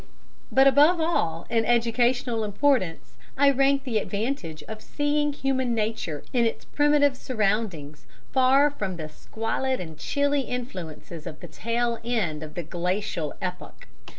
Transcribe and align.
"But 0.51 0.65
above 0.65 0.99
all 0.99 1.45
in 1.47 1.63
educational 1.63 2.43
importance 2.43 3.17
I 3.37 3.51
rank 3.51 3.83
the 3.83 3.99
advantage 3.99 4.63
of 4.63 4.81
seeing 4.81 5.31
human 5.31 5.75
nature 5.75 6.23
in 6.33 6.43
its 6.43 6.65
primitive 6.65 7.15
surroundings, 7.15 8.07
far 8.31 8.71
from 8.71 8.97
the 8.97 9.09
squalid 9.09 9.79
and 9.79 9.99
chilly 9.99 10.41
influences 10.41 11.27
of 11.27 11.39
the 11.39 11.47
tail 11.47 11.99
end 12.03 12.41
of 12.41 12.55
the 12.55 12.63
Glacial 12.63 13.35
epoch." 13.43 13.85